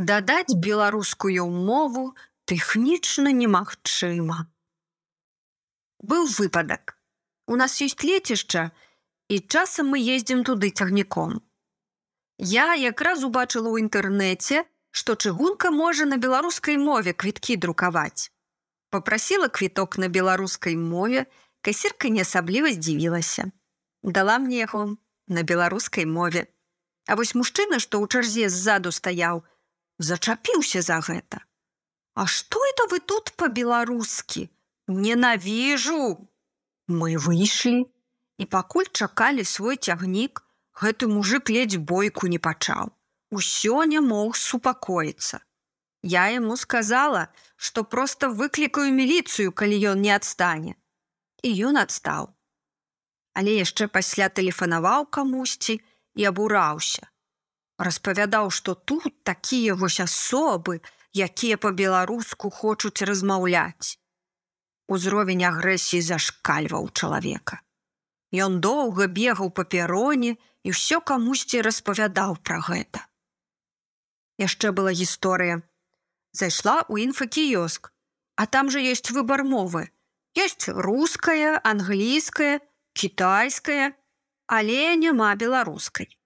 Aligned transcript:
дадаць 0.00 0.56
беларускую 0.56 1.44
мову 1.52 2.16
тэхнічна 2.48 3.32
немагчыма. 3.36 4.48
Быў 6.00 6.24
выпадак. 6.40 6.96
У 7.44 7.56
нас 7.60 7.76
ёсць 7.84 8.00
лецішча, 8.00 8.70
і 9.28 9.36
часам 9.44 9.92
мы 9.92 10.00
ездзім 10.00 10.40
туды 10.48 10.72
цягніком. 10.72 11.44
Я 12.40 12.72
якраз 12.80 13.28
убачыла 13.28 13.68
ў 13.68 13.84
інтэрнэце, 13.84 14.64
што 14.90 15.20
чыгунка 15.20 15.68
можа 15.68 16.08
на 16.08 16.16
беларускай 16.16 16.80
мове 16.80 17.12
квіткі 17.12 17.60
друкаваць. 17.60 18.32
Папрасіла 18.88 19.52
квіток 19.52 20.00
на 20.00 20.08
беларускай 20.08 20.80
мове, 20.80 21.28
касірка 21.60 22.08
не 22.08 22.24
асабліва 22.24 22.72
здзівілася. 22.72 23.52
Дала 24.02 24.40
мне 24.40 24.64
яго 24.64 24.96
на 25.28 25.44
беларускай 25.44 26.08
мове. 26.08 26.48
А 27.04 27.20
вось 27.20 27.36
мужчына, 27.36 27.76
што 27.76 28.00
ў 28.00 28.08
чарзе 28.08 28.48
ззаду 28.48 28.88
стаяў, 28.88 29.44
зачапіўся 30.00 30.82
за 30.82 30.98
гэта. 31.04 31.44
А 32.14 32.26
што 32.26 32.60
это 32.72 32.88
вы 32.90 32.98
тут 33.00 33.32
па-беларускі? 33.36 34.48
Ненавіжу! 34.88 36.26
Мы 36.88 37.16
выйшлі 37.20 37.86
і 38.40 38.44
пакуль 38.54 38.88
чакалі 38.90 39.44
свой 39.44 39.76
цягнік, 39.76 40.42
гэты 40.80 41.06
мужик 41.06 41.52
ледзь 41.52 41.76
бойку 41.76 42.26
не 42.32 42.40
пачаў. 42.40 42.90
Усё 43.30 43.84
не 43.84 44.00
мог 44.00 44.34
супакоіцца. 44.36 45.44
Я 46.02 46.26
яму 46.32 46.56
сказала, 46.56 47.28
што 47.56 47.84
проста 47.84 48.32
выклікаю 48.32 48.90
міліцыю, 48.90 49.52
калі 49.52 49.76
ён 49.92 50.00
не 50.00 50.10
адстане. 50.16 50.74
І 51.44 51.52
ён 51.70 51.76
адстаў. 51.76 52.32
Але 53.36 53.54
яшчэ 53.60 53.86
пасля 53.86 54.32
тэлефанаваў 54.32 55.06
камусьці 55.06 55.78
і 56.16 56.24
абураўся 56.32 57.09
распавядаў, 57.80 58.50
што 58.52 58.74
тут 58.74 59.08
такія 59.24 59.74
вось 59.74 60.00
асобы, 60.04 60.80
якія 61.16 61.56
па-беларуску 61.56 62.50
хочуць 62.50 63.02
размаўляць. 63.08 63.96
Узровень 64.86 65.46
агрэсіі 65.48 66.02
зашкальваў 66.04 66.90
чалавека. 66.92 67.62
Ён 68.46 68.60
доўга 68.60 69.06
бегаў 69.06 69.50
па 69.50 69.64
пероне 69.64 70.36
і 70.62 70.74
ўсё 70.76 71.00
камусьці 71.00 71.62
распавядаў 71.66 72.36
пра 72.44 72.60
гэта. 72.68 73.06
Яшчэ 74.38 74.70
была 74.76 74.92
гісторыя. 74.92 75.62
Зайшла 76.32 76.84
ў 76.86 77.10
інфакіёск, 77.10 77.90
а 78.36 78.46
там 78.46 78.70
жа 78.70 78.78
ёсць 78.78 79.10
выбар 79.10 79.42
мовы. 79.42 79.88
Ёсць 80.38 80.68
руская, 80.68 81.58
англійская, 81.64 82.60
кітайская, 82.94 83.98
але 84.46 84.94
няма 84.96 85.34
беларускай. 85.34 86.19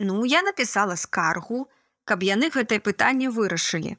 Ну, 0.00 0.24
я 0.26 0.42
напісала 0.42 0.96
скаргу, 0.96 1.68
каб 2.04 2.22
яны 2.26 2.50
гэтае 2.50 2.80
пытанне 2.80 3.30
вырашылі. 3.30 3.96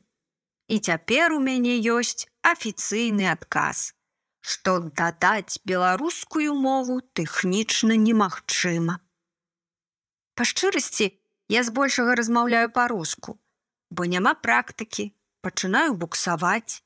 І 0.68 0.80
цяпер 0.80 1.34
у 1.34 1.40
мяне 1.40 1.78
ёсць 1.80 2.28
афіцыйны 2.42 3.30
адказ, 3.32 3.94
што 4.42 4.80
дадаць 4.80 5.62
беларускую 5.66 6.54
мову 6.54 7.02
тэхнічна 7.14 7.96
немагчыма. 7.96 9.00
Па 10.36 10.44
шчырасці 10.44 11.14
я 11.50 11.64
збольшага 11.64 12.16
размаўляю 12.20 12.70
па-руску, 12.76 13.38
бо 13.90 14.06
няма 14.10 14.34
практыкі, 14.34 15.14
пачынаю 15.46 15.96
буксаваць. 15.96 16.82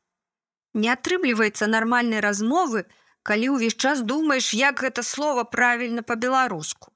Не 0.76 0.92
атрымліваецца 0.94 1.66
нармальнай 1.72 2.22
размовы, 2.22 2.86
калі 3.24 3.56
ўвесь 3.56 3.80
час 3.80 4.04
думаеш, 4.06 4.54
як 4.54 4.84
гэта 4.86 5.04
слова 5.04 5.44
правільна 5.44 6.04
па-беларуску. 6.04 6.94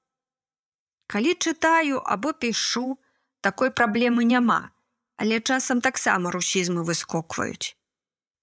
Калі 1.08 1.34
чытаю 1.36 2.02
або 2.06 2.34
пішу, 2.34 2.98
такой 3.42 3.72
праблемы 3.72 4.23
няма, 4.23 4.72
але 5.18 5.40
часам 5.40 5.82
таксама 5.82 6.32
русізмы 6.32 6.84
выскокваюць. 6.84 7.76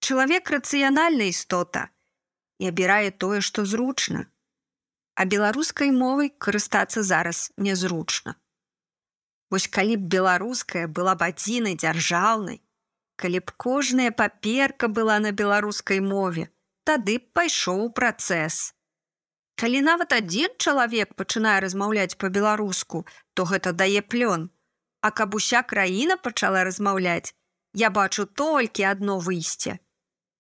Чалавек 0.01 0.51
рацыянальна 0.51 1.29
істота 1.33 1.89
і 2.61 2.69
абірае 2.69 3.11
тое, 3.11 3.41
што 3.41 3.65
зручна. 3.65 4.27
А 5.17 5.25
беларускай 5.25 5.91
мовай 5.91 6.31
карыстацца 6.31 7.03
зараз 7.03 7.51
нязручна. 7.57 8.37
Вось 9.51 9.67
калі 9.67 9.97
б 9.97 10.09
беларуская 10.15 10.87
была 10.87 11.17
б 11.19 11.33
адзінай 11.33 11.75
дзяржаўнай, 11.75 12.61
калі 13.21 13.41
б 13.45 13.53
кожная 13.57 14.11
паперка 14.13 14.89
была 14.89 15.19
на 15.19 15.33
беларускай 15.33 16.01
мове, 16.01 16.49
тады 16.85 17.19
б 17.19 17.25
пайшоў 17.37 17.91
працэс. 17.93 18.73
Калі 19.61 19.81
нават 19.85 20.15
адзін 20.17 20.55
чалавек 20.57 21.11
пачынае 21.21 21.59
размаўляць 21.61 22.17
па-беларуску, 22.23 23.05
то 23.35 23.45
гэта 23.51 23.73
дае 23.77 24.01
плён. 24.01 24.49
А 25.05 25.11
каб 25.11 25.35
уся 25.37 25.61
краіна 25.73 26.17
пачала 26.17 26.65
размаўляць, 26.65 27.35
я 27.83 27.91
бачу 27.91 28.25
толькі 28.25 28.89
адно 28.93 29.19
выйсце. 29.27 29.77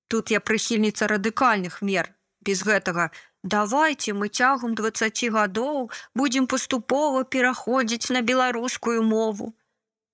Тут 0.09 0.32
я 0.32 0.41
прыхільніца 0.41 1.10
радыкальных 1.12 1.82
мер. 1.82 2.09
Без 2.41 2.64
гэтага 2.64 3.10
давайте 3.42 4.16
мы 4.16 4.28
цягам 4.28 4.75
20 4.75 5.25
гадоў 5.36 5.91
будзем 6.14 6.47
паступова 6.47 7.25
пераходзіць 7.25 8.10
на 8.16 8.25
беларускую 8.25 9.03
мову. 9.03 9.53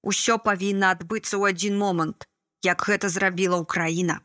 Усё 0.03 0.39
павінна 0.39 0.91
адбыцца 0.99 1.39
ў 1.39 1.55
адзін 1.55 1.79
момант, 1.79 2.27
як 2.67 2.83
гэта 2.91 3.09
зрабіла 3.09 3.63
ўкраіна. 3.63 4.19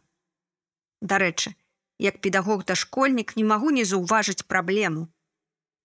Дарэчы, 1.02 1.53
як 2.01 2.22
педагог 2.25 2.66
да 2.66 2.75
школьнік 2.75 3.35
не 3.38 3.45
магу 3.45 3.69
не 3.69 3.85
заўважыць 3.85 4.47
праблему. 4.50 5.07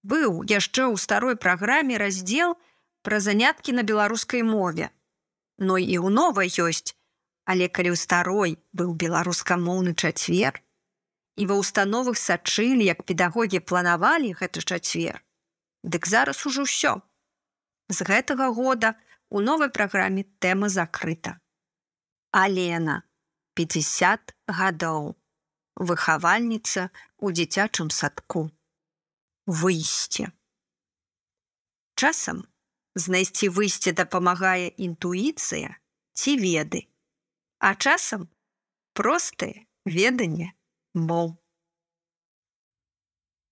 Быў 0.02 0.42
яшчэ 0.48 0.88
ў 0.88 0.96
старой 0.96 1.36
праграме 1.36 2.00
раздзел 2.00 2.56
пра 3.04 3.20
заняткі 3.20 3.76
на 3.76 3.82
беларускай 3.82 4.42
мове. 4.42 4.88
Но 5.58 5.76
і 5.76 5.96
ў 6.00 6.08
новай 6.08 6.48
ёсць, 6.48 6.96
але 7.44 7.68
калі 7.68 7.92
ў 7.92 7.98
старой 8.00 8.56
быў 8.72 8.96
беларускамоўны 8.96 9.92
чацвер, 9.92 10.56
і 11.36 11.44
ва 11.52 11.60
ўстановах 11.60 12.16
сачылі, 12.16 12.84
як 12.88 13.04
педагогі 13.04 13.60
планавалі 13.60 14.32
гэты 14.40 14.64
чацвер, 14.64 15.20
Дык 15.86 16.08
зараз 16.10 16.42
ужо 16.48 16.66
ўсё. 16.66 16.92
З 17.94 17.98
гэтага 18.02 18.50
года 18.50 18.96
у 19.30 19.38
новай 19.38 19.70
праграме 19.70 20.24
тэма 20.42 20.66
закрыта. 20.66 21.38
Алена 22.34 23.04
50 23.54 24.34
гадоў 24.50 25.14
выхавальніца 25.76 26.88
ў 27.20 27.26
дзіцячым 27.36 27.92
садку. 27.92 28.50
Выйсце. 29.46 30.32
Часам 31.96 32.44
знайсці 32.96 33.48
выйсце 33.52 33.92
дапамагае 33.92 34.72
інтуіцыя 34.76 35.76
ці 36.16 36.36
веды, 36.40 36.88
а 37.60 37.76
часам 37.76 38.28
простае 38.96 39.68
веданне 39.84 40.52
моў. 40.92 41.36